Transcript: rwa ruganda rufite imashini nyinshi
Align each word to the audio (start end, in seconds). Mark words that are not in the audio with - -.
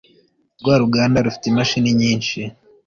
rwa 0.59 0.75
ruganda 0.81 1.23
rufite 1.25 1.45
imashini 1.47 1.89
nyinshi 2.01 2.39